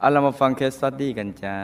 [0.00, 1.56] เอาเรามาฟัง case study กันจ้า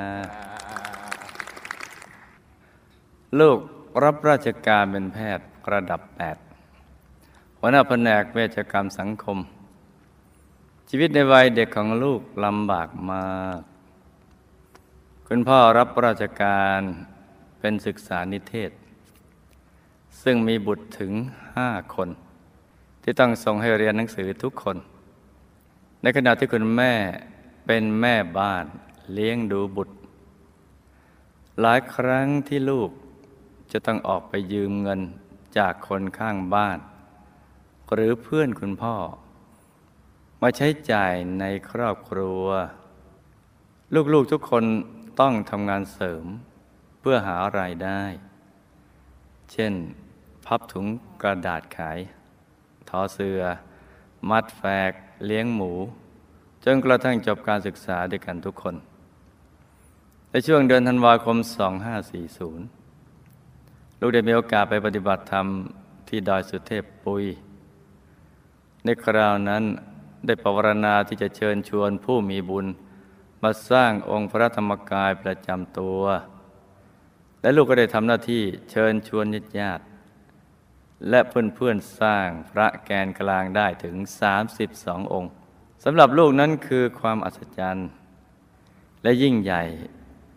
[3.41, 3.59] ลูก
[4.05, 6.01] รับราชการเป็นแพทย์ระดับ
[6.81, 9.39] 8 หัวหน้าแผนกเวชกรรมสังคม
[10.89, 13.27] ชีวิตในวัยเด็กของลูกลำบากมา
[13.59, 13.61] ก
[15.29, 16.81] คุณพ่อรับราชการ
[17.61, 18.71] เป็นศึกษานิเทศก์
[20.23, 21.13] ซึ่งมีบุตรถึง
[21.57, 22.09] ห้าคน
[23.03, 24.77] ที่ต้องส่งให้เรียนหนังสือทุกคน
[26.03, 26.95] ในขณะที่คุณแม่
[27.67, 28.65] เป็นแม่บ้าน
[29.13, 29.97] เลี้ยงดูบุตร
[31.61, 32.91] หลายครั้งที่ลูก
[33.73, 35.01] จะต้องออกไปยืมเงิน
[35.59, 36.79] จากคนข้างบ้าน
[37.93, 38.97] หรือเพื่อนคุณพ่อ
[40.43, 42.45] มาใช้จ่ายในครอบครัว
[44.15, 44.65] ลูกๆทุกคน
[45.21, 46.25] ต้องทำงานเสริม
[47.01, 48.03] เพื่อหารายได้
[49.53, 49.73] เช่น
[50.47, 50.87] พับถุง
[51.23, 51.99] กระดาษขาย
[52.89, 53.41] ทอเสือ
[54.31, 54.93] มัดแฟก
[55.27, 55.73] เลี้ยงหมู
[56.65, 58.75] จนกระทั่งจบการศึกษาด้วยกันทุกคน
[60.31, 61.37] ในช่วงเดือนธันวาคม
[62.69, 65.47] 2540 ลูกได้มีโอกาสไปปฏิบัติธรรม
[66.09, 67.25] ที่ดอยสุเทพปุย
[68.85, 69.63] ในคราวนั้น
[70.27, 72.67] ได้ปรารณาที่จะเชิญชวนผู้มีบุญ
[73.43, 76.03] มาสร้างองค์พระธรรมกายประจำตัว
[77.41, 79.85] และลูกก็ได้ทำหน้าที่เชิญชวนญาติญาติ
[81.09, 83.97] และเพื่อนๆสร้างพระแกนกลางได้ถึง
[84.55, 85.33] 32 องค์
[85.85, 87.89] สำหรับลูกนั้นคือความอัศจรรย์
[89.03, 89.63] และยิ่งใหญ่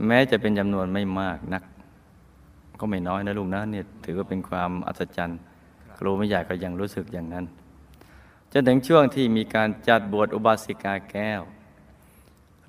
[0.08, 1.64] แม้จะเป็นจำนวนไม่มากนัก
[2.80, 5.40] ก็ไม่น้อยนะลูกนะเนี่ยถือว่าเป็นความอัศจรรย์
[5.98, 7.46] ครูไม่ใหญ่ก็ยังรู้สึกอย่างนั้น
[8.52, 11.42] จนถึงช่วงที่มีการจัดบวชอุบาสิกาแก้ว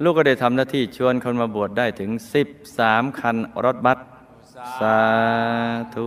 [0.03, 2.11] ลูกก็ได้ทำหน้าที่ชวนคนมาบวชได้ถึง
[2.65, 3.99] 13 คันรถบัส
[4.81, 4.99] สา
[5.95, 6.07] ธุ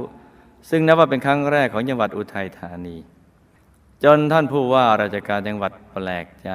[0.70, 2.96] ซึ่งนับว่าเป็นครั้งแรกของจังหวัดอุทัยธานี
[4.04, 6.52] จนท่านผู้ว่าราชการจังหวัดแปลกใจ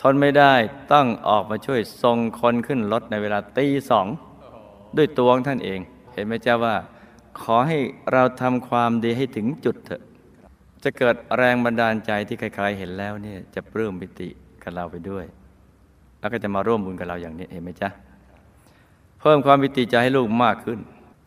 [0.00, 0.54] ทนไม่ได้
[0.92, 4.06] ต้องออกมาช่วยส่งคนขึ้นรถในเวลาตีสอง
[4.96, 5.80] ด้วยตัวของท่านเอง
[6.12, 6.76] เห็นไหมเจ้าว่า
[7.40, 7.78] ขอให้
[8.12, 10.02] เราทำความดีให้ถึงจุดเถอะ
[10.84, 14.28] จะเกิดแรงบันดาลใจที่ใครๆเห็นแล้วเนี่ยจะปลื้มปิติ
[14.62, 15.24] กับเราไปด้วย
[16.18, 17.88] แล้วก็จะมาร่วมบุญกับเราอย่างนี้เห็นไหมจ๊ะ
[19.20, 20.78] เพิ่มความปิติใจให้ลูกมากขึ้น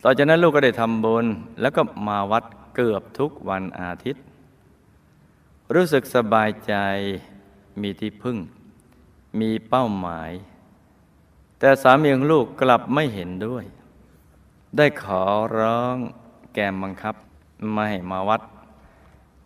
[0.04, 1.26] ต่อจากนั้นลูกก็ได้ทำบุญ
[1.60, 4.22] แล้วก็มาวัดเกือบทุกวันอาทิตย์
[5.74, 6.74] รู้สึกสบายใจ
[7.82, 8.38] มีที่พึ่ง
[9.40, 10.30] มีเป้าหมาย
[11.58, 13.64] แต่สามีของลูกกลับไม่เห็นด้วย
[14.76, 15.22] ได้ขอ
[15.58, 15.96] ร้อง
[16.52, 17.14] แกมบังคับ
[17.72, 18.40] ไม่ให้มาวัด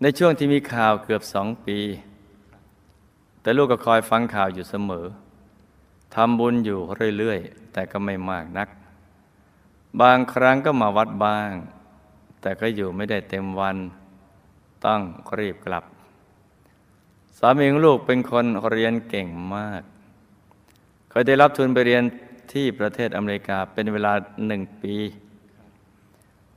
[0.01, 1.79] ในช่วงที่มีข่าวเกือบสองปี
[3.41, 5.07] แต่ลูกก็คอยฟังข่าวอยู่เสมอ
[6.15, 6.81] ทำบุญอยู่
[7.19, 8.69] เรื่อยๆ แต่ก็ไม่มากนัก
[10.01, 11.53] บางครั้งก็มาวัดบ้าง
[12.41, 13.77] แต่ก็อยู่ไม่ได้เต็มวัน
[14.85, 15.01] ต้อง
[15.39, 15.85] รีบกลับ
[17.39, 19.83] สามีของลูกเป็นคนเรียนเก่งมาก
[21.11, 22.03] เคยได้รับทุนไปเรียน
[22.53, 24.13] ที่ประเทศอเมริกาเป็นเวลา
[24.47, 24.97] หนึ่งปี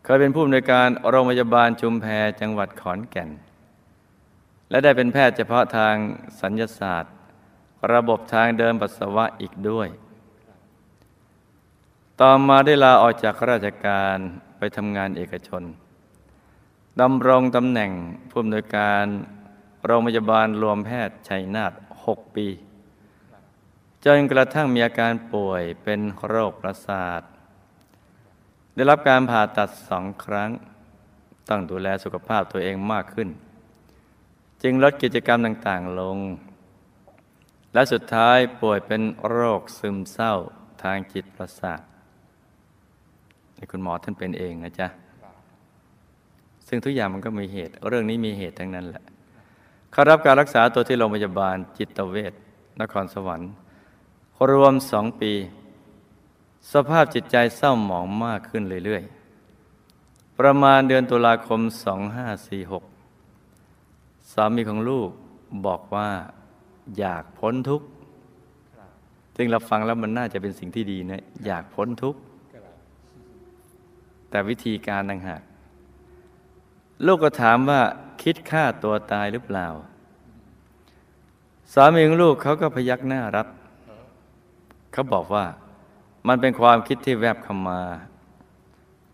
[0.04, 2.06] เคยเป็นผู้อำนวยการโรงพยาบาลชุมแพ
[2.42, 3.30] จังหวัดขอนแก่น
[4.70, 5.96] และได้เป็นแพทย์เฉพาะทาง
[6.42, 7.14] สัญญศาสตร์
[7.94, 9.88] ระบบทางเดินปัสสาวะอีกด้วย
[12.22, 14.18] ต่อมาได้ลาออกจากราชการ
[14.58, 15.64] ไปทำงานเอกชน
[17.02, 17.92] ดำรงตำแหน่ง
[18.30, 19.06] ผู้อำนวยการ
[19.86, 21.74] โรงพยาบาลรวมแพทย์ชัยนาท
[22.04, 22.48] 6 ปี
[24.06, 27.22] จนกระทั่งมีอาการป่วยเป็นโรคประสาท
[28.76, 30.50] ได้รับการผ่าตัดสองครั้ง
[31.50, 33.30] ต้องดูแลสุขภาพตัวเองมากขึ้น
[34.64, 36.18] จึงลดกิจกรรมต่างๆลง
[37.74, 40.34] และสุดท้ายป่วยเป็นโรคซึมเศร้า
[40.84, 41.82] ทางจิตประสาท
[43.72, 44.88] คุณหมอท่านเป็นเองนะจ๊ะ
[46.68, 49.04] ซึ่งทุกอย่างมันก็มีเหตุ เรื่องนี้มีเหตุทั้งนั้นแหละ
[49.96, 52.34] เขารับการรักษาตัวที่โรงพยาบาลจิตเวช
[52.82, 53.50] นครสวรรค์
[54.52, 55.34] รวมสองปี
[56.74, 61.60] สภาพจิตใจเศร้าหมองมากขึ้นเรื่อยๆ ประมาณเดือนตุลาคม
[63.36, 65.10] 2546 สามีของลูก
[65.66, 66.10] บอกว่า
[66.98, 67.88] อยากพ้นทุกข์
[69.36, 72.20] ซึ่งเราฟังแล้วมันน่าจะเป็นสิ่งที่ดีนะ อยากพ้นทุกข์
[74.30, 75.42] แต่วิธีการต่างหาก
[77.06, 77.82] ลูกก็ถามว่า
[78.22, 79.68] คิดฆ่าตัวตายหรือเปล่า
[81.74, 83.48] สามีของลูกเขาก็พยักหน้ารับ
[84.92, 85.46] เขาบอกว่า
[86.28, 87.82] มันเป็นความคิดที่แวบเข้ามา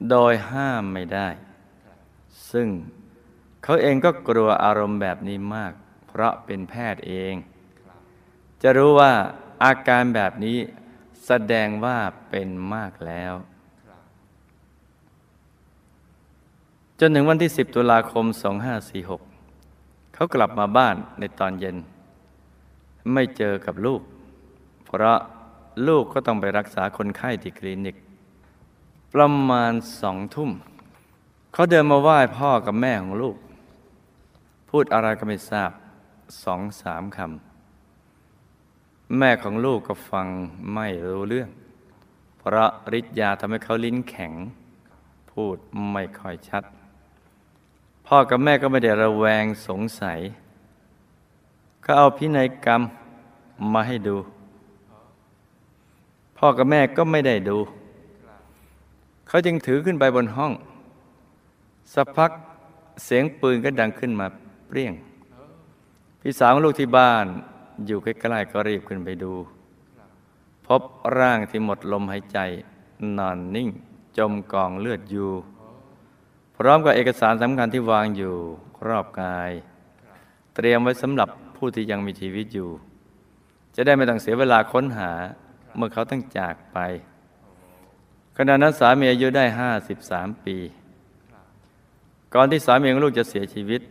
[0.10, 1.28] โดยห้ามไม่ได้
[2.52, 2.68] ซึ่ง
[3.64, 5.74] เขาเองก็กลัวอารมณ์แบบนี้มาก
[6.08, 7.34] เพราะเป็นแพทย์เอง
[8.62, 9.14] จะรู้ว่า
[9.64, 10.58] อาการแบบนี้
[11.26, 11.98] แสดงว่า
[12.30, 13.34] เป็นมากแล้ว
[17.04, 18.26] จนถึงวันที่ 10 ตุลาคม
[19.00, 21.78] 2546 เขากลับมาบ้านในตอนเย็น
[23.14, 24.02] ไม่เจอกับลูก
[24.86, 25.20] เพราะ
[25.88, 27.96] ลูกก็ต้องไปรักษาคนไข้ที่คลินิก
[29.14, 30.52] ประมาณสองทุ่ม
[31.54, 33.36] เขาเดินมาไหว้พ่อกับแม่ของลูก
[34.70, 35.72] พูดอะไรก็ไม่ทราบ
[36.44, 40.28] สองสามคำ แม่ของลูกก็ฟัง
[40.74, 41.50] ไม่รู้เรื่อง
[42.38, 44.34] เพราะฤทธิ์ยาทำให้เขาลิ้นแข็ง
[45.32, 45.58] พูด
[45.92, 46.66] ไม่ค่อยชัด
[48.14, 50.20] พ่อกับแม่ก็ไม่ได้ระแวงสงสัย
[51.86, 52.82] ก็เอาพินัยกรรม
[53.74, 54.18] มาให้ดู
[56.38, 57.58] พ่อกับแม่ก็ไม่ได้ดู
[59.28, 60.54] เขาจึงถือขึ้นไปบนห้อง
[61.94, 62.32] สักพัก
[63.06, 64.28] เสียงปืนก็ดังขึ้นมา
[64.68, 64.94] เปรี้ยง
[66.22, 67.26] พี่สาวลูกที่บ้าน
[67.88, 69.34] อยู่ใกล้ๆก็รีบขึ้นไปดู
[70.66, 70.82] พบ
[71.18, 72.40] ร่างที่หมดลมหายใจ
[73.18, 73.70] นอนนิ่ง
[74.18, 75.32] จมกองเลือดอยู่
[76.64, 78.36] พร้อมกับเอกสารสำคัญที่วางอยู่
[78.88, 79.52] รอบกาย
[80.56, 82.70] เตรียมไว้สำหรับผู้ที่ยังมีชีวิตอยู่
[83.76, 85.12] จะได้ไม่ต้องเสียเวลาค้นหา
[85.76, 86.78] เมื่อเขาต้องจากไป
[88.38, 90.58] ขณะนั้นสามีอายุได้ห้าสิบสามปี
[92.34, 93.82] ก่อนที่สามีของลูกจะเสียชีวิต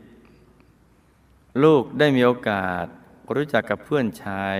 [1.64, 2.86] ลูกได้มีโอกาส
[3.34, 4.56] รู้จักกับเพื่อนชาย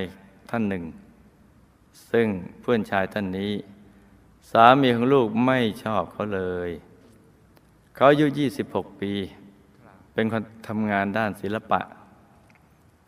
[0.51, 0.85] ท่านหนึ่ง
[2.11, 2.27] ซึ่ง
[2.61, 3.53] เพื่อนชายท่านนี้
[4.51, 6.71] สามีของลูกไม่ชอบเขาเลย
[7.95, 8.27] เขาอายุ
[8.65, 9.13] 26 ปี
[10.13, 11.81] เป็นคนทำงานด้านศิลปะ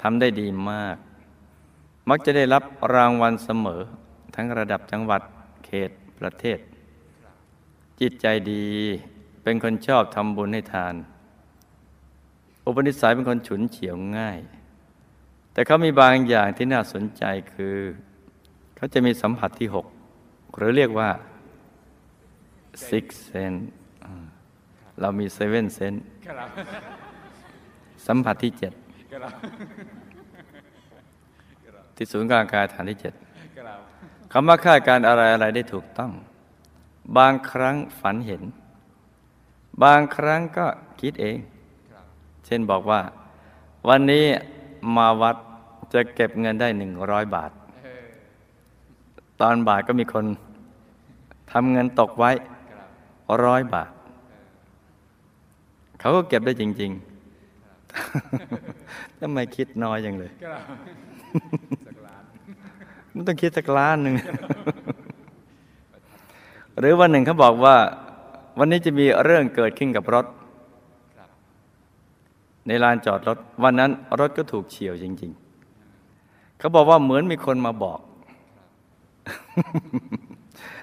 [0.02, 0.96] ทำได้ดีมาก
[2.08, 2.62] มักจะได้รับ
[2.94, 3.80] รางวัลเสมอ
[4.34, 5.22] ทั้งระดับจังหวัด
[5.64, 6.58] เขตประเทศ
[8.00, 8.66] จิตใจดี
[9.42, 10.94] เป็นคนชอบทำบุญให้ทาน
[12.64, 14.38] อุปนิสัยเป็นคนฉุนเฉียวง่าย
[15.52, 17.76] แต่เขามีบางอย่างที่น่าสนใจคือ
[18.76, 19.86] เขาจะมีสัมผัสที่หก
[20.56, 21.10] หรือเรียกว่า
[22.88, 23.62] six sense
[25.02, 26.48] เรามี seven sense ครับ
[28.06, 28.72] สัมผัสที่เจ็ด
[29.12, 29.32] ครับ
[31.96, 33.14] ที่ศูนย์กลางกายฐานที่เจ็ด
[33.58, 33.78] ครับ
[34.32, 36.12] คำว่าคาดการณ์อะไรอะไรได้ถูกต้อง
[37.18, 38.42] บางครั้งฝันเห็น
[39.84, 40.66] บางครั้งก็
[41.00, 41.38] คิดเอง
[42.46, 43.00] เช่นบอกว่า
[43.88, 44.24] วันนี้
[44.96, 45.36] มาวัด
[45.92, 47.50] จะเก็บเงินได้หนึ่งร้อยบาท
[47.84, 48.04] เออ
[49.40, 50.24] ตอนบ่ายก็มีคน
[51.52, 52.30] ทำเงินตกไว้
[52.70, 52.84] ครั
[53.36, 53.90] บร้อยบาท
[56.02, 60.60] เขาก็เก็บได้จริงๆทำไมคิดน้อยอย่างเลยครับ
[61.86, 62.22] สักล้าน
[63.14, 64.14] มันต้องคิดสักล้านหนึ่ง
[66.78, 67.76] หรือวันหนึ่งเขาบอกว่า
[68.58, 70.26] วันนี้จะมีเรื่องเกิดขึ้นกับรถ
[71.18, 71.28] ครับ
[72.66, 73.90] ในลานจอดรถ วันนั้น
[74.20, 75.32] รถก็ถูกเฉียวจริง
[75.94, 78.00] ๆ เขาบอกว่าเหมือนมีคนมาบอก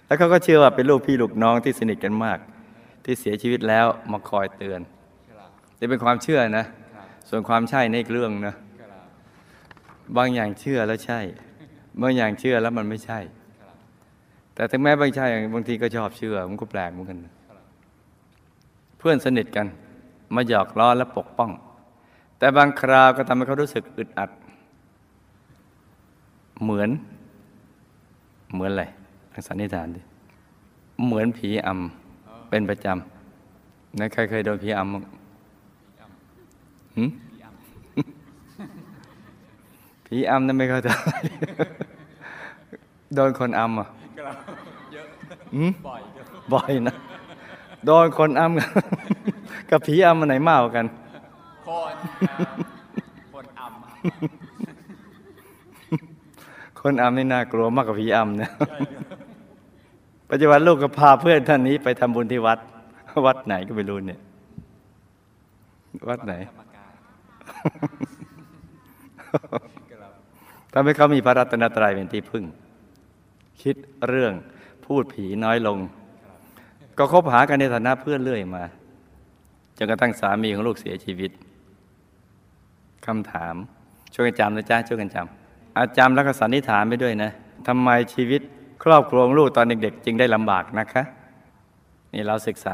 [0.06, 2.39] แล้วเขาก็เชื่อว่าเป็นลูกพี่ลูกน้องที่สนิทกันมาก
[3.04, 4.99] ที่เสียชีวิตแล้วมาคอยเตือนครับ
[5.80, 6.66] นี่เป็นความเชื่อนะ
[6.96, 9.04] ครับส่วนความใช่ในอีกเรื่องนะครับ
[10.18, 11.20] บางอย่างเชื่อแล้วใช่
[12.02, 13.20] บางอย่างเชื่อแล้วมันไม่ใช่
[13.62, 13.76] ครับ
[14.54, 17.58] แต่ถึงแม้บางใช่บางทีก็ชอบเชื่อมันก็แปลกเหมือนกันนะครับ
[18.98, 19.68] เพื่อนสนิทกัน
[20.36, 21.52] มาหยอกล้อและปกป้อง
[22.40, 24.30] แต่บางคราวก็ทำให้เขารู้สึกอึดอัด
[26.64, 26.90] เหมือน
[28.54, 28.86] เหมือนอะไร
[29.33, 30.02] ลองสันนิษฐานดิ
[31.06, 35.19] เหมือนผีอำเป็นประจำนะใครเคยโดนผีอำบ้างหืม
[40.06, 40.89] ผีอำนั่นไม่เข้าใจ
[43.15, 43.87] โดนคนอำอะ
[44.19, 44.35] ครับ
[44.94, 45.06] เยอะ
[45.56, 46.95] หืมบ่อยครับบ่อยนะ
[47.85, 50.85] โดนคนอำกับผีอำมันไหนมากกว่ากัน
[51.68, 52.45] คนอ่า
[53.33, 53.69] คนอ่ำ
[56.81, 58.49] คนอำนี่น่ากลัวมากกว่าผีอำนะ
[60.29, 62.59] ปัจจุบันลูกก็พาเพื่อนท่านนี้ไปทำบุญที่วัด
[63.25, 64.19] วัดไหนก็ไม่รู้เนี่ย
[66.09, 66.33] วัดไหน
[70.73, 72.44] ทำให้เขามีพระรัตนตรัยเป็นที่พึ่ง
[73.61, 73.75] คิด
[74.07, 74.33] เรื่อง
[74.85, 75.77] พูดผีน้อยลง
[76.97, 78.63] ก็คบหากันในฐานะเพื่อนเรื่อยมา
[79.77, 81.31] จนกระทั่งสามีของลูกเสียชีวิต
[83.06, 83.56] คำถาม
[84.13, 87.31] ช่วยกันจำนะจ๊ะช่วยกันจำอาจำแล้วก็สันนิษฐานไปด้วยนะ
[87.68, 88.41] ทำไมชีวิต
[88.83, 91.03] ครอบครัวของลูกตอนเด็ก ๆ จึงได้ลำบากนะคะ
[92.13, 92.65] นี่เราศึกษ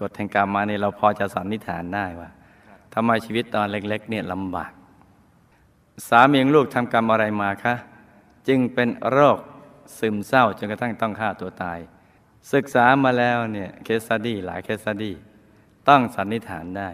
[0.00, 2.30] กฎแห่งกรรมมาเนี่ยเราพอจะสันนิษฐานได้ว่า
[2.98, 4.72] ทำไมชีวิตตอนเล็กๆเนี่ยลำบาก
[6.08, 7.74] สามีของลูกทำกรรมอะไรมาคะ
[8.48, 9.38] จึงเป็นโรค
[9.98, 11.78] ซึมเศร้าจนกระทั่งต้องฆ่าตัวตาย
[12.52, 15.14] ศึกษามาแล้วเนี่ย case study หลาย case study
[15.88, 16.90] ต้องสันนิษฐานได้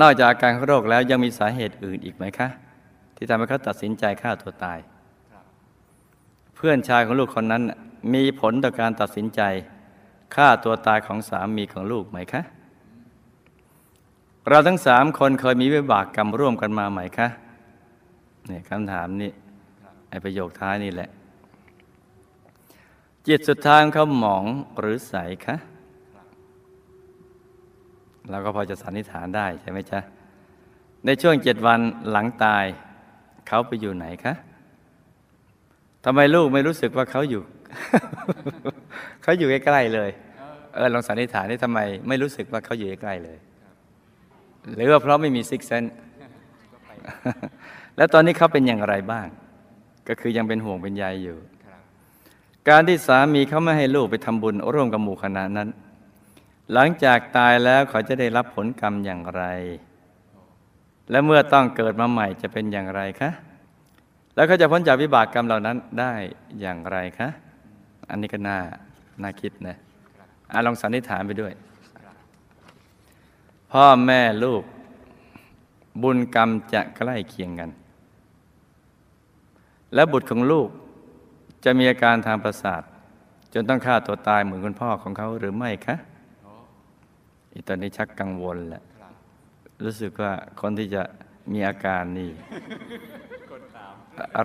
[0.00, 2.48] นอกจากอาการของโรคแล้วยังมีสาเหตุอื่นอีกไหมคะ
[3.16, 4.78] ที่ทำให้เขาตัดสินใจฆ่าตัวตาย
[6.54, 7.62] เพื่อนชายของลูกคนนั้น
[8.14, 9.40] มีผลต่อการตัดสินใจ
[10.34, 12.42] ฆ่าตัวตายของสามีของลูกไหมคะ
[14.50, 17.28] เราทั้งสามคนเคยมีวิบากกรรมร่วมกันมาไหมคะ
[18.46, 19.30] เนี่ยคำถามนี้
[20.10, 21.08] ไอประโยคท้ายนี่แหละ
[23.26, 24.44] จิตสุดท้ายของเขาหมอง
[24.78, 25.14] หรือใส
[25.46, 25.56] คะ
[28.30, 30.00] เราก็พอจะสันนิษฐานได้ใช่ไหมจ๊ะ
[31.06, 32.64] ในช่วงเจ็ดวันหลังตาย
[33.48, 34.34] เขาไปอยู่ไหนคะ
[36.04, 37.42] ทำไมลูกไม่รู้สึกว่าเขาอยู่
[39.22, 40.10] เขาอยู่ใกล้ๆเลย
[40.74, 43.38] เออลองสันนิษฐานนี่ทำไม ไม่รู้สึกว่าเขาอยู่ใกล้ๆเลย
[44.74, 45.84] หรือว่าเพราะไม่มีซิกเซน
[47.96, 49.26] แล้วตอนนี้เขาเป็นอย่างไรบ้าง
[50.08, 51.38] ก็คือยังเป็นห่วงเป็นใยอยู่
[52.68, 55.68] การที่สามีเขาไม่ให้ลูกไปทำบุญร่วมกับหมู่คณะนั้น
[56.72, 59.44] หลังจากตายแล้วเขาจะได้รับผลกรรมอย่างไร
[61.10, 63.30] และเมื่อต้องเกิดมาใหม่จะเป็นอย่างไรคะ
[64.34, 66.14] แล้วเขาจะพ้นจากวิบากกรรมเหล่านั้นได้
[66.60, 67.28] อย่างไรคะ
[68.10, 68.58] อันนี้ก็น่า
[69.22, 69.76] น่าคิดนะ
[70.52, 71.52] อะลองสันนิษฐานไปด้วย
[73.80, 74.62] พ่อแม่ลูก
[76.02, 77.70] บุญกรรมจะใกล้เคียงกัน
[79.94, 80.68] และบุตรของลูก
[81.64, 82.82] จะมีอาการทางประสาท
[83.52, 85.96] จนต้องฆ่าตัวตายเหมือนคุณพ่อของเขาหรือไม่คะ
[87.52, 88.82] อีตอนนี้ชักกังวลแหละ
[89.84, 91.02] รู้สึกว่าคนที่จะ
[91.52, 92.30] มีอาการนี่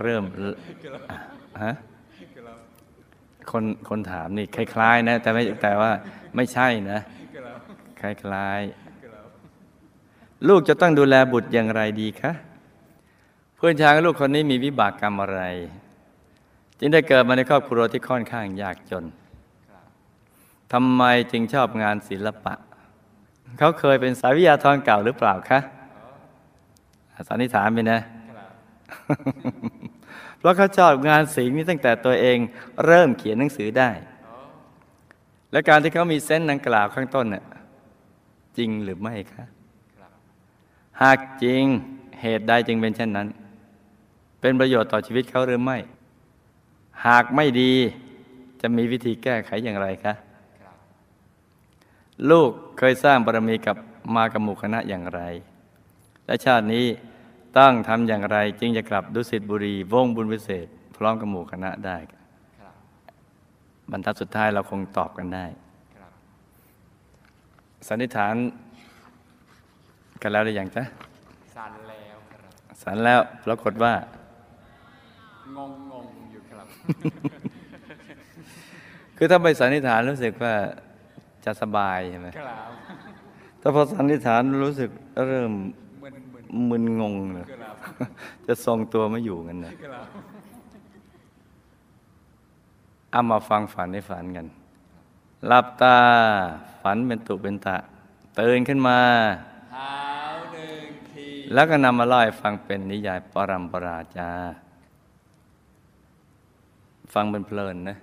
[0.02, 0.24] เริ่ม
[1.64, 1.74] ฮะ
[3.52, 5.92] คนคนถามนี่คล้าย ๆ นะ แต่ไม่แต่ว่า
[6.36, 7.00] ไม่ใช่นะ
[8.02, 8.91] คล้าย ๆ
[10.48, 12.32] ลูกจะต้องดูแลบุตรอย่างไรดีคะ
[13.56, 15.42] เพื่อนชายของลูกคนนี้มีวิบากกรรมอะไร
[16.80, 19.06] จึงได้เกิดมาในครอบครัวที่ค่อนข้างยากจน
[20.74, 22.54] ทำไมจึงชอบงานศิลปะ
[23.60, 25.60] เขาเคยเป็นสายวิทยาธรเก่าหรือเปล่าคะ
[27.28, 28.02] สันนิษฐานไปนะ
[30.38, 32.38] เพราะเขาชอบงานศิลป์นี้ตั้งแต่ตัวเอง
[32.86, 33.92] เริ่มเขียนหนังสือได้
[35.52, 37.44] และการที่เขามีเส้นดังกล่าวข้างต้นน่ะ
[38.58, 39.46] จริงหรือไม่คะ
[41.02, 41.64] หากจริง
[42.22, 43.28] เหตุใดจึงเป็นเช่นนั้น
[44.40, 45.78] เป็นประโยชน์ต่อชีวิตเขาหรือไม่
[47.06, 47.74] หากไม่ดี
[48.62, 50.14] จะมีวิธีแก้ไขอย่างไรคะ
[52.30, 53.78] ลูกเคยสร้างบารมีกับ
[54.16, 55.22] มากับหมู่คณะอย่างไร
[56.26, 56.86] และชาตินี้
[57.58, 60.68] ต้องทำอย่างไรจึงจะกลับดุสิตบุรีวงบุญวิเศษ
[60.98, 61.98] พร้อมกับหมู่คณะได้
[63.92, 65.46] บรรทัดสุดท้ายเราคงตอบกันได้
[67.88, 68.36] สันนิษฐาน
[70.22, 70.84] กันแล้วหรือยังจ๊ะ
[71.56, 72.52] สันแล้วครับ
[72.82, 73.94] สันแล้วปรากฏว่า
[75.56, 76.68] งงงงๆอยู่ครับ
[79.18, 80.54] คือถ้าไปสันนิษฐานรู้สึกว่า
[81.46, 82.72] จะสบายใช่ไหมครับ
[83.62, 84.90] ถ้าพอสันนิษฐานรู้สึก
[85.28, 85.52] เริ่ม
[86.02, 87.76] มึนมึนมึนงงเลยครับ
[88.48, 90.06] จะทรงตัวไม่อยู่กันนะครับ
[93.12, 94.48] เอามาฟังฝันในฝันกัน
[95.48, 95.98] หลับตา
[96.82, 97.78] ฝันเป็นตุเป็นตะ
[98.40, 99.51] ตื่นขึ้นมาเท้าหนึ่งที
[101.54, 104.30] แล้วก็นำมาเล่าให้ฟังเป็นนิยายปรัมปราจา
[107.14, 107.98] ฟังเป็นเพลินนะ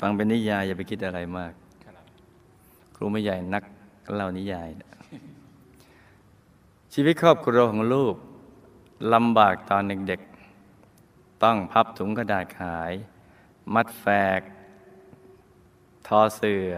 [0.00, 1.52] ฟังเป็นนิยายอย่าไปคิดอะไรมาก
[2.96, 3.62] ครูไม่ใหญ่นัก
[4.14, 4.90] เล่านิยายนะ
[6.92, 8.14] ชีวิตครอบครัวของลูก
[9.14, 12.92] ลำบากตอนเด็กๆ ต้องพับถุงกระดาษขาย
[13.74, 14.04] มัดแฝ
[14.38, 14.40] ก
[16.06, 16.72] ทอเสือ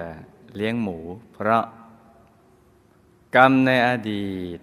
[0.56, 0.98] เลี้ยงหมู
[1.32, 1.64] เพราะ
[3.36, 4.58] กรรมในอดีต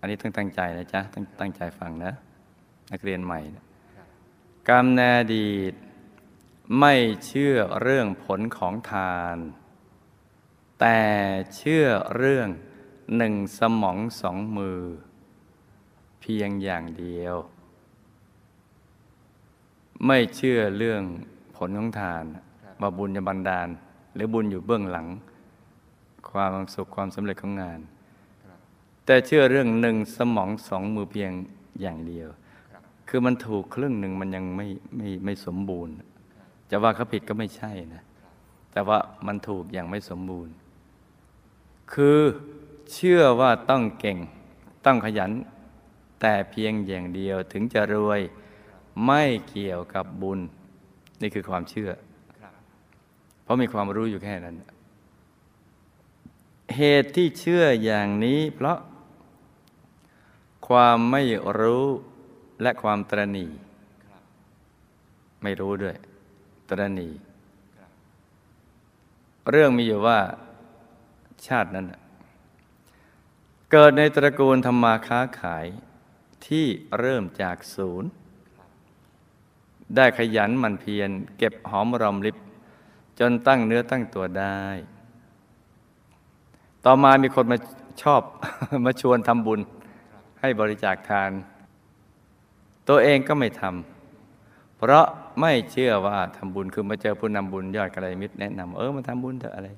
[0.00, 2.12] อันนี้ต้องตั้งใจนะจ๊ะต้องตั้งใจฟังนะ
[2.92, 3.64] นักเรียนใหม่นะ
[4.68, 5.72] กรรมในอดีต
[6.78, 6.94] ไม่
[7.26, 9.36] เชื่อเรื่องผลของทาน
[10.80, 11.00] แต่
[11.56, 11.86] เชื่อ
[12.16, 12.48] เรื่อง
[13.16, 14.80] หนึ่งสมองสองมือ
[16.20, 17.36] เพียงอย่างเดียว
[20.06, 21.02] ไม่เชื่อเรื่อง
[21.56, 22.24] ผลของทาน
[22.80, 23.68] ว่าบุญจะบันดาล
[24.14, 25.06] หรือบุญอยู่เบื้องหลัง
[26.30, 27.80] ความสุขความสำเร็จของงาน
[29.10, 31.32] แต่เชื่อเรื่องหนึ่งสมองสองมือเพียง
[31.80, 32.28] อย่างเดียว
[33.08, 35.94] คือมันถูกครึ่งหนึ่งมันยังไม่ไม่ไม่สมบูรณ์
[36.70, 38.02] จะว่าเขาผิดก็ไม่ใช่นะ
[38.72, 40.52] แต่ว่ามันถูกอย่างไม่สมบูรณ์
[41.92, 42.20] คือ
[42.92, 44.18] เชื่อว่าต้องเก่ง
[44.86, 45.32] ต้องขยัน
[46.20, 48.20] แต่เพียงอย่างเดียวถึงจะรวย
[49.06, 50.40] ไม่เกี่ยวกับบุญ
[51.20, 51.90] นี่คือความเชื่อ
[53.42, 54.56] เพราะมีความรู้อยู่แค่นั้น
[56.76, 58.78] เหตุที่เชื่ออย่างนี้เพราะ
[60.68, 61.22] ความไม่
[61.60, 61.86] รู้
[62.62, 63.46] และความตรณี
[65.42, 65.96] ไม่รู้ด้วย
[66.68, 67.08] ตรณี
[69.50, 70.18] เรื่องมีอยู่ว่า
[71.46, 71.86] ชาตินั้น
[73.70, 75.66] เกิดในตระกูลธรรมาค้าขาย
[76.46, 76.66] ที่
[76.98, 78.10] เริ่มจากศูนย์
[79.96, 82.36] ได้ขยันหมั่นเพียรเก็บหอมรอมริบ
[83.18, 84.60] จนตั้งเนื้อตั้งตัวได้
[86.84, 87.58] ต่อมามีคนมา
[88.02, 88.22] ชอบ
[88.84, 89.60] มาชวนทำบุญ
[90.40, 91.30] ให้บริจาคทาน
[92.88, 95.06] ตัวเองก็ไม่ทำเพราะ
[95.40, 99.68] ไม่เชื่อว่าทำบุญคือมาเจอผู้นำบุญยอดกระไรมิตรแนะนำเออมาทำบุญเถอะอะไร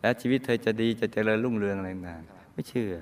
[0.00, 2.92] แล้วชีวิตเธอจะดีจะเจริญรุ่งเรืองอะไรต่างๆไม่เชื่อ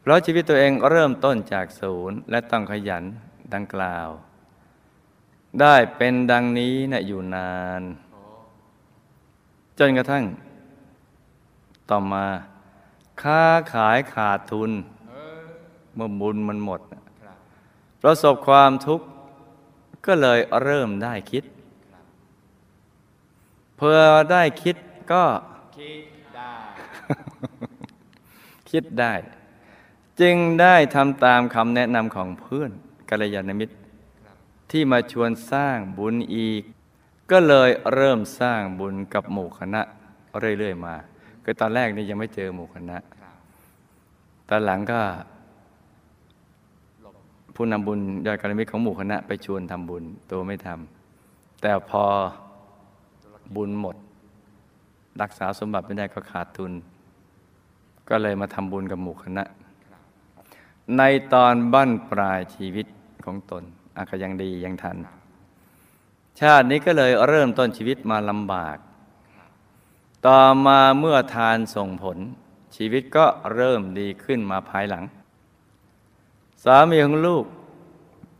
[0.00, 3.04] เพราะชีวิตตัวเองเริ่มต้นจากศูนย์ และต้องขยัน
[3.54, 4.08] ดังกล่าว
[5.60, 7.82] ได้เป็นดังนี้นะอยู่นาน
[9.78, 10.24] จนกระทั่ง
[11.90, 12.26] ต่อมา
[13.22, 13.42] ค้า
[13.72, 14.70] ขายขาดทุน
[15.94, 17.02] เมื่อบุญมันหมดน่ะ
[18.02, 19.06] ประสบความทุกข์
[20.06, 21.44] ก็เลยเริ่มได้คิด
[23.76, 23.98] เพื่อ
[24.32, 24.76] ได้คิด
[25.12, 25.24] ก็
[25.78, 26.04] คิด
[26.36, 26.54] ได้
[28.70, 29.12] คิดได้
[30.20, 32.70] จึงได้ทำตามคำแนะนำของเพื่อน
[33.10, 33.74] กัลยาณมิตร
[34.70, 36.62] ที่มาชวนสร้างบุญอีก
[37.30, 39.82] ก็เลยเริ่มสร้างบุญกับหมู่คณะ
[40.58, 40.94] เรื่อยๆมา
[41.44, 42.98] คือตอนแรกนี่ยังไม่เจอหมู่คณะ
[44.48, 45.00] ตอนหลังก็
[47.54, 52.04] ผู้นำบุญยอดการมิตรของหมู่คณะไปชวนทำบุญตัวไม่ทำแต่พอ
[53.56, 53.96] บุญหมด
[55.22, 56.72] รักษาสมบัติไม่ได้ก็ขาดทุน
[58.08, 59.44] ก็เลยมาทำบุญกับหมู่คณะ
[60.96, 62.86] ในตอนบั้นปลายชีวิต
[63.24, 63.62] ของตน
[63.96, 64.96] อาก็ยังดียังทัน
[66.40, 68.76] ชาตินี้ก็เลยเริ่มต้นชีวิตมาลำบาก
[70.26, 72.18] ต่อมาเมื่อทานส่งผล
[72.76, 75.04] ชีวิตก็เริ่มดีขึ้นมาภายหลัง
[76.66, 77.44] สามีของลูก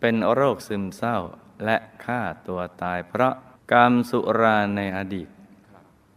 [0.01, 1.17] เป็นโรคซึมเศร้า
[1.65, 3.35] และฆ่าตัวตาย เพราะ
[3.73, 5.29] กรรมสุราในอดีต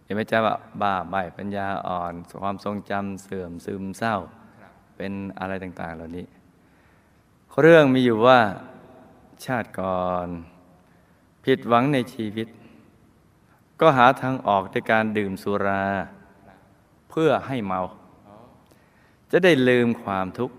[0.03, 4.15] เห็นไหมจ๊ะว่าบ้าใบปัญญาอ่อน ความทรงจำเสื่อมซึมเศร้า
[4.97, 6.25] เป็นอะไรต่าง ๆ เหล่านี้
[7.61, 8.39] เรื่องมีอยู่ว่า
[9.45, 10.27] ชาติก่อน
[11.43, 12.47] ผิดหวังในชีวิต
[13.81, 15.85] ก็หาทางออกด้วยการดื่มสุรา
[17.09, 17.81] เพื่อให้เมา
[19.31, 20.55] จะได้ลืมความทุกข์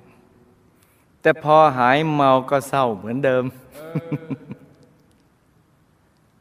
[1.28, 3.44] แต่พอหายเมาก็เศร้าเหมือนเดิม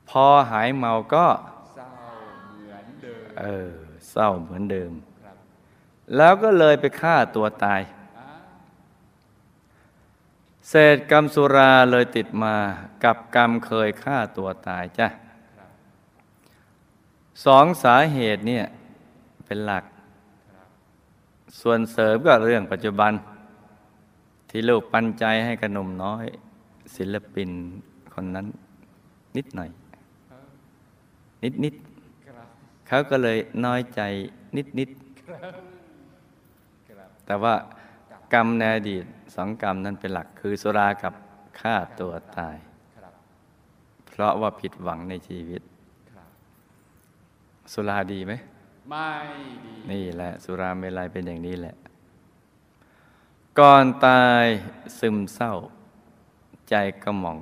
[0.09, 1.25] พอหายเมาก็
[1.75, 3.71] เศร้าเหมือนเดิม เออ
[4.11, 4.91] เศร้าเหมือนเดิม
[5.23, 5.35] ครับ
[6.15, 7.81] แล้วก็เลยไปฆ่าตัวตาย
[8.17, 8.29] อ่า
[10.69, 12.55] เศษกรรมสุราเลยติดมา
[13.03, 15.07] กับกรรมเคยฆ่าตัวตายจ้ะ
[17.45, 18.65] สองสาเหตุเนี่ย
[19.45, 19.83] เป็นหลัก
[21.59, 23.13] ส่วนเสริมก็เรื่องปัจจุบัน
[24.49, 26.25] ที่ลูกปันใจให้กับหนุ่มน้อย
[26.95, 27.49] ศิลปิน
[28.13, 28.47] คนนั้น
[29.37, 29.69] นิดหน่อย
[31.43, 31.75] นิดนิด
[32.27, 34.01] ครับๆเขาก็เลยน้อยใจ
[34.57, 35.29] นิดนิดๆค
[36.99, 37.55] รับแต่ว่า
[38.33, 39.05] กรรมในอดีต
[39.35, 41.13] สองกรรมนั้นเป็นหลักคือสุรากับ
[41.59, 42.55] ฆ่าตัวตาย
[42.95, 43.13] ครับ
[44.07, 45.61] เพราะว่าผิดหวังในชีวิต
[46.11, 46.29] ครับ
[47.73, 48.33] สุราดีไหม
[48.89, 49.09] ไม่
[49.65, 51.75] ดี นี่แหละ สุราเมลัยเป็นอย่างนี้แหละ
[53.59, 54.45] ก่อนตาย
[54.99, 55.53] ซึมเศร้า
[56.69, 57.39] ใจกระหม่อง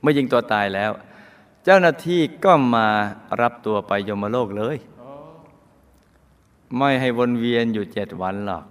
[0.00, 0.92] เมื่อยิงตัวตายแล้ว
[1.64, 2.86] เจ้าหน้าที่ก็มา
[3.40, 4.76] รับตัวไปยมโลกเลย
[6.78, 8.64] ไม่ให้วนเวียนอยู่เจ็ดวันหรอก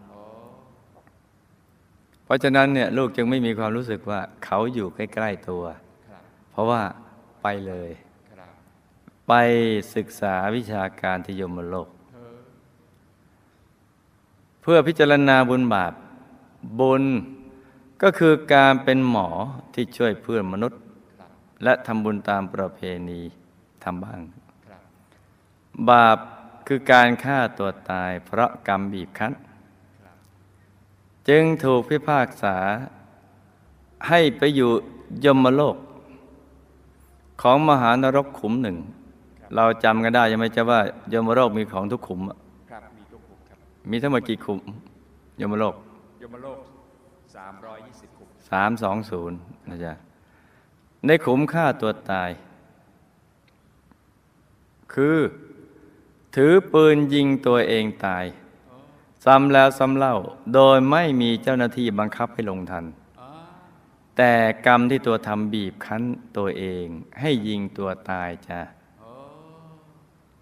[2.23, 5.63] เพราะฉะนั้นเนี่ยลูกจึงไม่มีความรู้สึกว่าเขาอยู่ใกล้ ๆตัว
[6.51, 6.81] เพราะว่า
[7.41, 7.91] ไปเลย
[9.27, 9.33] ไป
[9.95, 12.33] ศึกษาวิชาการที่ยมโลกเธอ
[14.61, 15.93] เพื่อพิจารณาบุญบาป
[16.79, 17.03] บุญ
[18.01, 19.27] ก็คือการเป็นหมอ
[19.73, 20.79] ที่ช่วยเพื่อนมนุษย์
[21.19, 21.29] ครับ
[21.63, 23.21] และทำบุญตามประเพณี
[23.83, 24.19] ทำบ้าง
[24.67, 24.81] ครับ
[25.89, 26.17] บาป
[26.67, 29.33] คือการฆ่าตัวตายเพราะกรรมบีบคั้น
[31.29, 32.55] จึงถูกพิพากษา
[34.07, 34.71] ให้ไปอยู่
[35.25, 35.77] ยมโลก
[37.41, 38.77] ของมหานรกขุมหนึ่ง
[39.55, 40.79] เราจำกันได้ยังไหมจ๊ะว่า
[41.13, 42.37] ยมโลกมีของทุกขุมอะ
[42.71, 43.57] ครับมีทุกขุมครับ
[43.89, 44.59] มีทั้งหมดกี่ขุม
[45.41, 45.75] ยมโลก
[46.23, 46.61] ยมโลก
[47.39, 49.37] 320ขุมสามสองศูนย์
[49.69, 49.93] นะจ๊ะ
[51.05, 52.31] ในขุมฆ่าตัวตาย
[54.93, 55.17] คือ
[56.35, 58.25] ถือปืนยิงตัวเองตาย
[59.25, 60.15] ซ้ำแล้วซ้ำเล่า
[60.53, 62.85] โดยไม่มีเจ้าหน้าที่บังคับให้ลงทัน
[64.17, 64.33] แต่
[64.65, 66.03] กรรมที่ตัวทำบีบคั้น
[66.37, 66.85] ตัวเอง
[67.21, 68.59] ให้ยิงตัวตายจ้ะ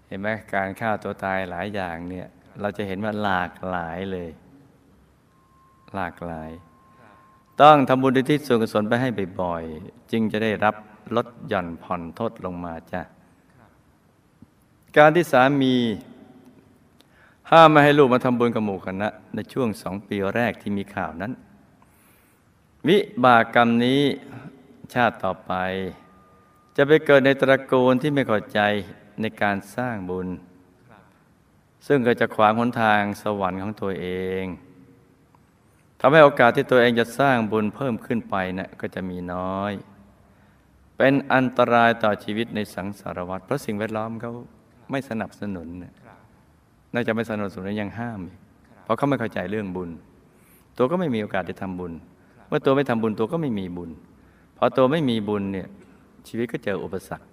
[0.07, 2.27] เห็นไหมการฆ่าตัวตายหลายอย่างเนี่ย
[2.61, 4.29] เราจะเห็นว่าหลากหลายเลย
[5.95, 6.51] หลากหลาย
[7.61, 9.09] ต้องทำบุญทิศส่วนกุศลไปให้
[9.41, 10.75] บ่อยๆ จึงจะได้รับ
[11.15, 13.01] ลดหย่อนผ่อนโทษลงมาจ้ะ
[14.97, 15.75] การที่สามี
[17.51, 21.31] ห้ามไม่ให้ลูกมาทำบุญกับหมู่คณะในช่วงสองปีแรกที่มีข่าวนั้น
[22.87, 24.01] วิบากกรรมนี้
[24.93, 25.53] ชาติต่อไป
[26.75, 28.59] จะไปเกิดในตระกูลที่ไม่เข้าใจ
[29.21, 30.31] ในการสร้างบุญบ
[31.87, 34.07] ซึ่งก็จะขวางหนทางสวรรค์ของตัวเอ
[34.41, 34.43] ง
[36.01, 39.71] ทำให้โอกาสที่ตัวเองจะสร้างบุญเพิ่มขึ้นไปนะก็จะมีน้อย
[40.97, 44.31] เป็นอันตรายต่อชีวิตในสังสารวัฏเพราะสิ่งแวดล้อมเขา
[44.91, 46.17] ไม่สนับสนุนเนี่ยครับ
[46.93, 48.37] น่าจะไม่สนับสนุนยังห้ามอีก
[48.83, 49.89] เพราะเขาไม่เข้าใจเรื่องบุญ
[50.77, 51.93] ตัวก็ไม่มีโอกาสได้ทำบุญ
[52.47, 53.89] เมื่อตัวไม่ทำบุญตัวก็ไม่มีบุญ
[54.57, 55.67] พอตัวไม่มีบุญเนี่ย
[56.27, 57.27] ชีวิตก็เจออุปสรรค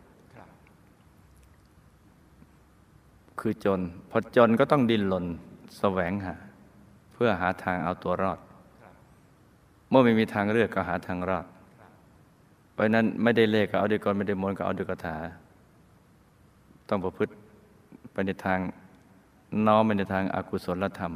[3.40, 5.26] คือจน พอจนก็ต้องดิ้นรน
[5.78, 6.34] แสวงหา
[7.12, 8.38] เพื่อหาทางเอาตัวรอด
[9.88, 11.46] เมื่อไม่มีทางเลือกก็หาทางรอด
[12.72, 15.16] เพราะนั้นไม่ได้เลขก็เอาด้วยกลไม่ได้มนก็เอาด้วยคาถา
[16.88, 17.32] ต้องประพฤติ
[18.12, 18.58] ไปในทาง
[19.66, 21.12] น้อมไปในทางอากุศลธรรม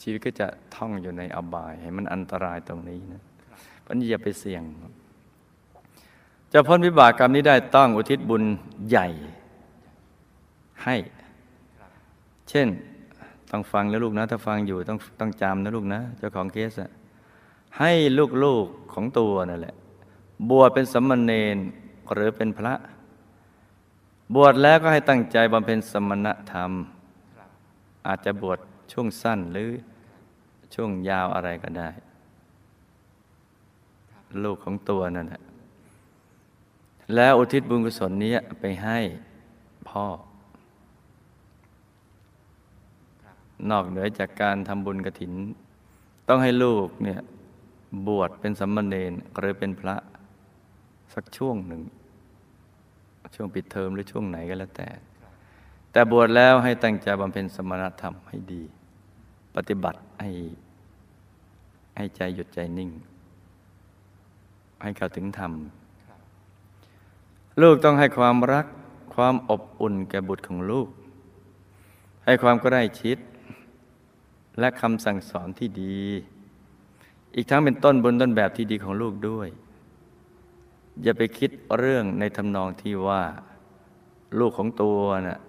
[0.00, 3.22] ชีวิตก็จะท่องอยู่ในอบายให้มันอันตรายตรงนี้นะ
[3.82, 4.62] เพราะนี้อย่าไปเสี่ยง
[6.52, 8.42] จะพ้นวิบากกรรมนี้ได้ต้องอุทิศบุญ
[8.88, 9.08] ใหญ่
[10.84, 10.96] ให้
[12.48, 12.68] เช่น
[13.52, 16.90] ต้องฟังแล้วลูกนะ ถ้าฟังอยู่ต้องต้องจำนะลูกนะ เจ้าของเคสอะ
[17.78, 17.92] ให้
[18.44, 19.74] ลูกๆของตัวนั่นแหละ
[20.50, 21.56] บวชเป็นสมณเณร
[22.14, 22.74] หรือเป็นพระ
[24.34, 26.72] บวชแล้วก็ให้ตั้งใจบำเพ็ญสมณธรรม
[28.06, 28.58] อาจจะบวช
[28.92, 29.70] ช่วงสั้นหรือ
[30.74, 31.88] ช่วงยาวอะไรก็ได้
[34.44, 35.42] ลูกของตัวนั่นแหละ
[37.14, 38.98] แล้วอุทิศบุญกุศลนี้ไปให้
[39.88, 40.06] พ่อ
[43.70, 45.32] นอกเหนือจากการทำบุญกระถิน
[46.28, 47.20] ต้องให้ลูกเนี่ย
[48.06, 49.96] บวชเป็นสัมมาเนรหรือเป็นพระ
[51.14, 51.82] สักช่วงหนึ่ง
[53.34, 54.88] ช่วงปิดเทอมหรือช่วงไหนก็แล้วแต่
[55.92, 58.62] แต่บวชแล้วให้ตั้งใจบำเพ็ญสมณธรรมให้ดี
[59.56, 60.30] ปฏิบัติให้
[61.96, 62.90] ให้ใจหยุดใจนิ่ง
[64.82, 65.52] ให้เข้าถึงธรรม
[67.60, 68.66] ลูกต้องให้ความรัก
[69.14, 70.88] ความอบอุ่นแก่บุตรของลูก
[72.24, 73.18] ให้ความใกล้ชิด
[74.58, 76.02] และคำสั่งสอนที่ดี
[77.34, 79.48] อีกทั้งเป็นต้นบนต้นแบบที่ดีของลูกด้วย
[81.02, 83.22] อย่าไปคิดเรื่องในทำนองที่ว่า
[84.38, 85.40] ลูกของตัวน่ะ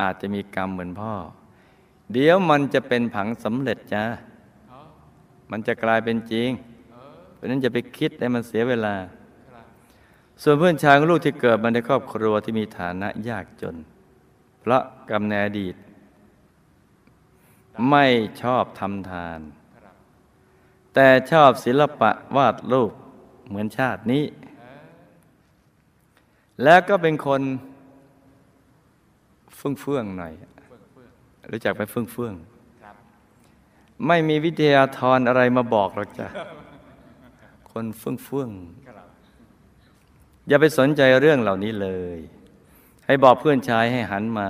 [0.00, 1.14] อาจจะมีกรรมเหมือนพ่อ
[2.12, 4.04] เดี๋ยวมันจะเป็นผังสำเร็จจ้า
[5.50, 6.50] มันจะกลายเป็นจริง
[7.34, 8.94] เพราะนั้นจะไปคิดให้มันเสียเวลา
[10.42, 13.76] ส่วนเพื่อนชายของลูกที่เกิดมาในครอบครัวที่มีฐานะยากจน
[14.60, 15.74] เพราะกรรมในอดีต
[17.90, 18.04] ไม่
[18.42, 19.40] ชอบทำทาน
[20.94, 22.92] แต่ชอบศิลปะวาดรูป
[23.48, 24.24] เหมือนชาตินี้
[26.62, 27.42] แล้วก็เป็นคน
[29.56, 30.32] เฟื่องเฟื่องหน่อย
[31.50, 32.34] รู้จักไปเฟื่องเฟื่อง
[34.06, 36.28] ไม่มีวิทยาธรอะไรมาบอกหรอกจ้ะ
[37.70, 38.50] คนเฟื่องเฟื่อง
[40.48, 42.18] อย่าไปสนใจเรื่องเหล่านี้เลย
[43.06, 44.48] ให้บอกเพื่อนชายให้หันมา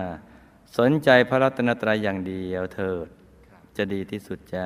[0.78, 3.08] สนใจพระรัตนตรัยอย่างเดียวเถิด
[3.76, 4.64] จะดีที่สุดจะ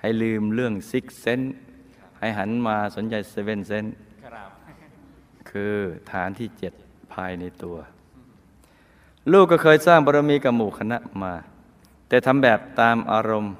[0.00, 1.40] ให้ลืมเรื่องซิกเซน
[2.18, 3.86] ให้หันมาสนใจเซเว่นเซน
[4.24, 4.50] ครับ
[5.50, 5.74] คือ
[6.12, 6.72] ฐานที่เจ็ด
[7.12, 7.76] ภายในตัว
[9.32, 11.34] ลูกก็เคยสร้างบารมีกับหมู่คณะมา
[12.08, 13.54] แต่ทำแบบตามอารมณ์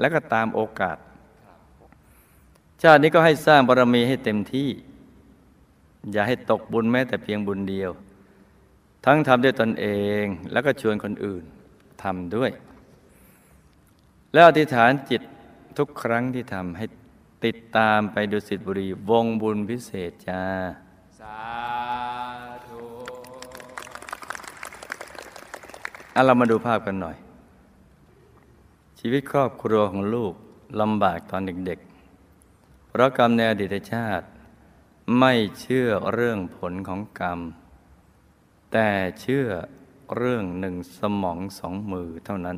[0.00, 0.98] และก็ตามโอกาส
[2.82, 4.68] ชาตินี้ก็ให้สร้างบารมีให้เต็มที่
[6.12, 7.92] อย่าให้ตกบุญแม้แต่เพียงบุญเดียว
[9.04, 9.86] ทั้งทำด้วยตนเอ
[10.22, 11.44] งแล้วก็ชวนคนอื่น
[12.02, 12.50] ทำด้วย
[14.32, 15.22] แล้วอธิษฐานจิต
[15.78, 16.84] ทุกครั้งที่ทำให้
[17.44, 20.42] ติดตามไปดูสิทธิบุรี วงบุญพิเศษจ้า
[21.18, 21.38] สา
[22.66, 22.82] ธุ
[26.14, 27.16] อะเรามาดูภาพกันหน่อย
[28.98, 30.34] ชีวิตครอบครัวของลูก
[30.80, 34.26] ลำบากตอนเด็กๆ เพราะกรรมในอดีตชาติ
[35.18, 37.40] ไม่เชื่อเรื่องผลของกรรม
[38.72, 38.88] แต่
[39.20, 39.46] เชื่อ
[40.16, 42.56] เรื่องหนึ่งสมองสองมือเท่านั้น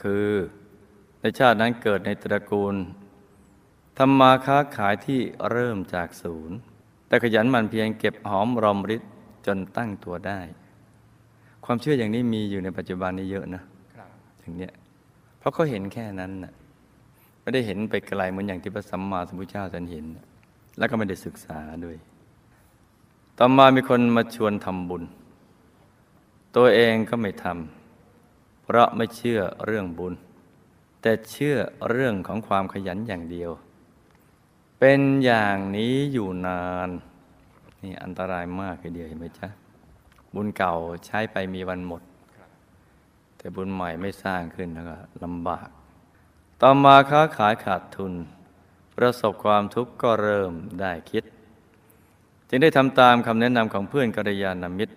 [0.00, 0.30] คือ
[1.20, 2.74] ในชาตินั้นเกิดในตระกูล
[3.98, 6.56] ทำมาค้าขายที่เริ่มจากศูนย์
[7.08, 9.02] แต่ขยันหมันเพียงเก็บหอมรอมริด
[9.46, 10.40] จนตั้งตัวได้
[11.64, 13.62] ความเชื่ออย่างนี้มีอยู่ในปัจจุบันนี้เยอะนะ
[14.40, 14.72] อย่างเนี้ย
[15.38, 16.52] เพราะเขาเห็นแค่นั้นน่ะ
[17.42, 20.04] ไม่ได้เห็นไปไกลเหมือนอย่างที่พระสัมมาสัมพุทธเจ้าท่านเห็น
[20.78, 21.96] แล้วก็ไม่ได้ศึกษาด้วย
[23.40, 25.02] ต่อมามีคนมาชวนทำบุญ
[26.56, 30.14] ตัวเองก็ไม่ทำเพราะไม่เชื่อเรื่องบุญ
[31.02, 31.56] แต่เชื่อ
[31.90, 33.50] เรื่องของความขยันอย่างเดียว
[34.78, 36.90] เป็นอย่างนี้อยู่นาน
[37.82, 39.48] นี่อันตรายมากทีเดียวเห็นไหมจ๊ะ
[40.34, 40.74] บุญเก่า
[41.06, 42.02] ใช้ไปมีวันหมด
[43.36, 45.68] แต่บุญใหม่ไม่สร้างขึ้นแล้วก็ลำบาก
[46.60, 48.12] ต่อมาค้าขายขาดทุน
[48.96, 51.24] ประสบความทุกข์ก็เริ่มได้คิด
[52.48, 54.94] จึงได้ทำตามคำแนะนำของเพื่อนกัลยาณมิตร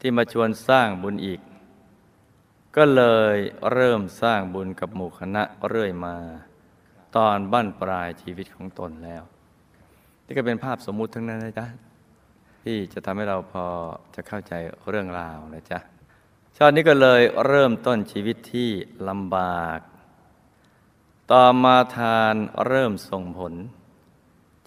[0.00, 1.40] ที่มาชวนสร้างบุญอีก
[2.76, 3.02] ก็เล
[3.34, 3.36] ย
[3.72, 6.16] เริ่มสร้างบุญกับหมู่คณะเรื่อยมา
[7.16, 9.22] ตอนบั้นปลายชีวิตของตนแล้ว
[10.26, 11.66] นี่ก็เป็นภาพสมมุติทั้งนั้นนะจ๊ะ
[12.62, 13.64] ที่จะทำให้เราพอ
[14.14, 14.52] จะเข้าใจ
[14.88, 15.78] เรื่องราวนะจ๊ะ
[16.56, 18.70] ชาตินี้ก็เลยเริ่มต้นชีวิตที่
[19.08, 19.78] ลำบาก
[21.32, 22.34] ต่อมาทาน
[22.66, 23.54] เริ่มส่งผล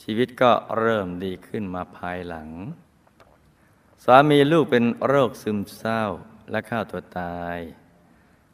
[0.01, 2.49] ชีวิตก็เริ่มดีขึ้นมาภายหลัง
[4.03, 6.01] สามีลูกเป็นโรคซึมเศร้า
[6.51, 7.59] และฆ่าตัวตาย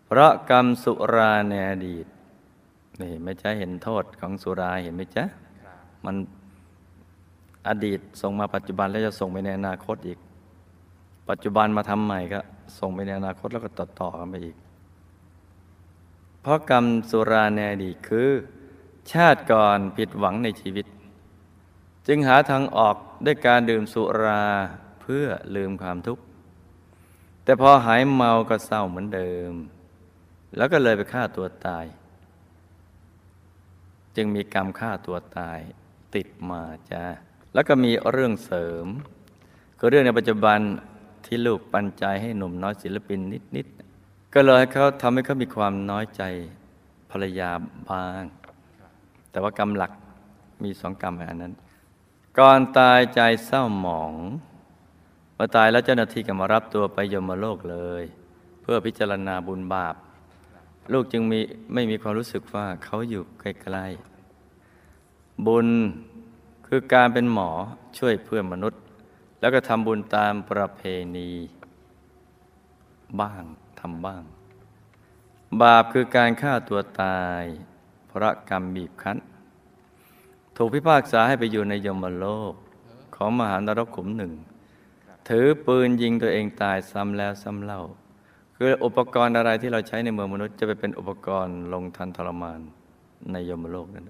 [0.06, 2.06] เพราะกรรมสุราในอดีต
[3.02, 5.24] นี่ไหมจ๊ะเห็นโทษของสุราเห็นไหมจ๊ะ
[6.06, 6.16] มัน
[7.68, 10.20] อดีตส่งมาปัจจุบันแล้วจะส่งไปในอนาคตอีก
[11.30, 12.40] ปัจจุบันมาทำใหม่ก็
[12.80, 14.56] ส่งไปในอนาคตแล้วก็ต่อต่อกันไปอีก
[16.42, 18.30] เพราะกรรมสุราในอดีตคือ
[19.12, 20.86] ชาติก่อนผิดหวังในชีวิต
[22.08, 24.46] จึงหาทางออกด้วยการดื่มสุรา
[25.02, 26.24] เพื่อลืมความทุกข์
[27.44, 29.52] แต่พอหายเมาก็เศร้าเหมือนเดิม
[30.58, 31.86] แล้วก็เลยไปฆ่าตัวตาย
[34.16, 35.60] จึงมีกรรมฆ่าตัวตาย
[36.16, 37.04] ติดมาจ้า
[37.54, 38.86] แล้วก็มีเรื่องเสริม
[39.80, 40.60] ก็เรื่องในปัจจุบัน
[41.26, 43.20] ที่ลูกปันใจให้หนุ่มน้อยศิลปิน
[43.56, 46.24] นิดๆก็เลยให้เขาทำให้เขามีความน้อยใจ
[47.12, 47.50] ภรรยา
[47.90, 48.24] บ้าง
[49.32, 49.92] แต่ว่ากรรมหลัก
[50.64, 51.54] มีสองกรรมอันนั้น
[52.42, 54.14] ก่อนตายใจเศร้าหมอง
[55.36, 58.04] เมื่อตายแล้วเจ้าหน้าที่ก็มารับตัวไปยมโลกเลย
[58.62, 59.96] เพื่อพิจารณาบุญบาป
[60.94, 61.40] ลูกจึงมี
[61.74, 63.44] ไม่มีความรู้สึกว่าเขาอยู่ใก
[63.76, 65.68] ล้ๆบุญ
[66.68, 67.50] คือการเป็นหมอ
[67.98, 68.82] ช่วยเพื่อนมนุษย์
[69.40, 70.82] แล้วก็ทำบุญตามประเพ
[71.16, 71.32] ณี
[73.20, 73.44] บ้าง
[73.80, 74.24] ทำบ้าง
[75.62, 77.44] บาปคือการฆ่าตัวตาย
[78.08, 79.18] เพราะกรรมบีบคั้น
[80.58, 82.54] ถูกพิพากษาให้ไปอยู่ในยมโลก
[83.16, 84.34] ของมหานรกขุมหนึ่ง
[85.30, 87.82] ถือปืนยิงตัวเองตายซ้ำแล้วซ้ำเล่า
[88.56, 92.60] คืออุปกรณ์อะไรที่เราใช้ในเมืองมนุษย์จะไปเป็นอุปกรณ์ลงทันทรมาน
[93.32, 94.10] ในยมโลกนั่น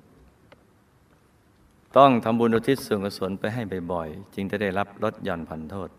[1.98, 5.90] ต้องทำบุญอุทิศส่วนกุศลไปให้บ่อยๆจึงจะได้รับลดหย่อนผ่อนโทษ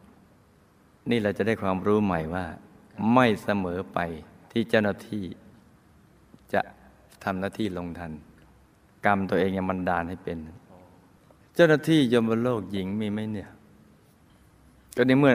[1.11, 2.47] นี่เราจะได้ความรู้ใหม่ว่า
[3.15, 3.99] ไม่เสมอไป
[4.53, 5.25] ที่เจ้าหน้าที่
[6.53, 6.61] จะ
[7.25, 8.13] ทำหน้าที่ลงทัน
[9.05, 10.39] กรรมตัวเองยังมันดานให้เป็น
[11.55, 13.49] เจ้าหน้าที่ยมโลกหญิงมีไหมเนี่ย
[14.97, 15.35] ก็ในเมื่อ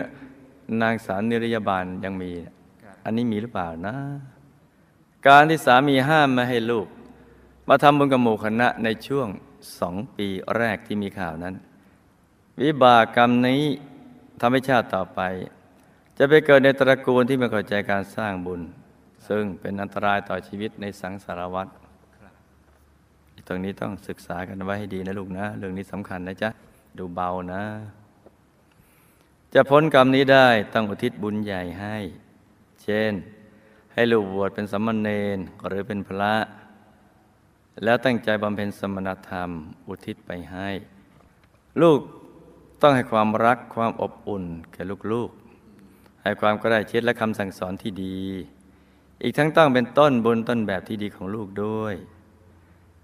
[0.81, 2.31] นางสาวนิรยาบาลยังมี
[3.03, 3.95] อันนี้มีหรือเปล่านะ
[5.27, 6.87] การที่สามีห้ามไม่ให้ลูก
[7.67, 9.27] มาทำบุญกับหมู่คณะในช่วง
[9.79, 11.55] สองปีแรกที่มีข่าวนั้น
[12.61, 13.63] วิบากกรรมนี้
[14.39, 15.21] ทำให้ชาติต่อไป
[16.17, 18.61] จะไปเกิดในตระกูลที่ไม่เข้าใจการสร้างบุญ
[19.27, 21.67] ซึ่งเป็นอันตรายต่อชีวิตในสังสารวัฏ
[23.47, 26.49] ตรงนี้ต้องศึกษากันไว้ให้ดีนะลูกนะ เรื่องนี้สำคัญนะจ๊ะ
[26.97, 27.63] ดูเบานะ
[29.53, 31.97] จะพ้นกรรมนี้ได้ต้องอุทิศบุญใหญ่ให้
[32.83, 33.13] เช่น
[33.93, 36.33] ให้ลูกบวชเป็นสมณเณรหรือเป็นพระ
[37.83, 39.49] แล้วตั้งใจบำเพ็ญสมณธรรม
[39.87, 40.69] อุทิศไปให้
[41.81, 41.99] ลูก
[42.81, 48.19] ต้องให้ความรักความอบอุ่นแก่ลูกๆ ให้ความกระได้ชิดและคำสั่งสอนที่ดี
[49.23, 51.95] อีกทั้งต้องเป็นต้นบุญต้นแบบที่ดีของลูกด้วย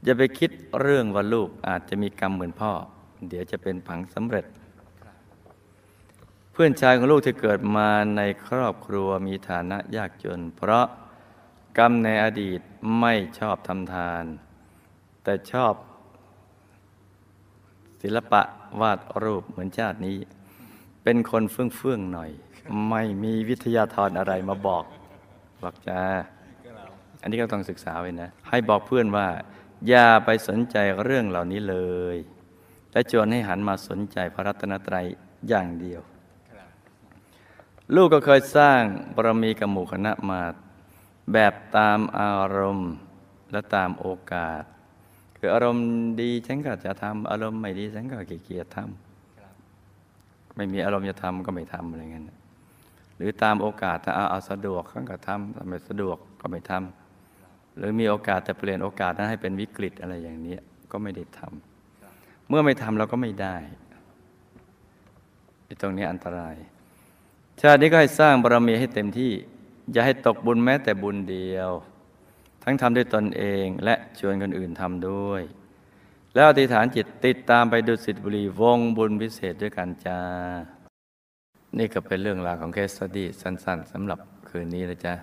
[0.04, 0.50] อย่าไปคิด
[0.82, 2.72] เรื่องว่าลูกอาจจะมีกรรมเหมือนพ่อ
[3.30, 4.46] เดี๋ยวจะเป็นผังสำเร็จ
[6.52, 10.86] เพื่อนชายของลูกที่เกิดมาในครอบครัวมีฐานะยากจน เพราะ
[11.78, 12.60] กรรมในอดีต
[13.00, 14.24] ไม่ชอบทำทาน
[15.24, 15.74] แต่ชอบ
[18.02, 18.42] ศิลปะ
[18.82, 20.18] วาดรูปเหมือนชาตินี้
[21.04, 22.32] เป็นคนเฟื่องเฟื่องหน่อย
[22.90, 24.86] ไม่มีวิทยาธรอะไรมาบอก
[25.62, 26.02] บอกจ้า
[27.22, 29.28] อันนี้ก็ต้องศึกษาไว้นะ ให้บอกเพื่อนว่า
[29.88, 31.78] อย่าไปสนใจเรื่องเหล่านี้เล
[32.16, 32.18] ย
[32.92, 35.06] และชวนให้หันมาสนใจพระรัตนตรัย
[35.50, 36.02] อย่างเดียว
[37.96, 38.82] ลูกก็เคยสร้าง
[39.16, 40.42] บารมีกับหมู่คณะมา
[41.34, 42.92] แบบตามอารมณ์
[43.52, 44.64] และตามโอกาส
[45.38, 45.88] คืออารมณ์
[46.22, 52.26] ดีฉันก็จะทำอารมณ์ไม่ดีฉันก็ขี้เกียจทำไม่มีอารมณ์จะทำก็ไม่ทำอะไรเงี้ย
[53.18, 57.09] หรือตามโอกาสถ้าเอาสะดวกก็ทำถ้าไม่สะดวกก็ไม่ทำ
[57.80, 60.56] หรือมีโอกาสแต่เปลี่ยนโอกาสนั้นให้เป็นวิกฤตอะไรอย่างนี้
[60.92, 63.56] ก็ไม่ได้ทำเมื่อไม่ทำเราก็ไม่ได้
[65.66, 66.56] ไตรงนี้อันตราย
[67.62, 69.32] ชาตินี้ก็ให้สร้างบารมีให้เต็มที่
[69.92, 71.72] อย่าให้ตกบุญแม้แต่บุญเดียว
[72.64, 75.42] ทั้งทำด้วยตนเองและชวนคนอื่นทำด้วย
[76.34, 80.20] แล้วอธิษฐานจิตติดตามไปดูสิทธิบุรีวงบุญพิเศษด้วยกันจ้า
[81.78, 85.14] นี่ก็เป็นเรื่องราวของเคสสตี้สั้น ๆสำหรับคืนนี้นะจ๊ะ